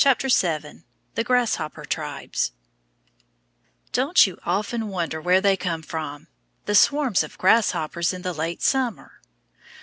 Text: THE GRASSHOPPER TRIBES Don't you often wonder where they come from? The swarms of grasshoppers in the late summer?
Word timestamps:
THE 0.03 1.23
GRASSHOPPER 1.23 1.85
TRIBES 1.85 2.53
Don't 3.91 4.25
you 4.25 4.39
often 4.43 4.87
wonder 4.87 5.21
where 5.21 5.41
they 5.41 5.55
come 5.55 5.83
from? 5.83 6.25
The 6.65 6.73
swarms 6.73 7.21
of 7.23 7.37
grasshoppers 7.37 8.11
in 8.11 8.23
the 8.23 8.33
late 8.33 8.63
summer? 8.63 9.21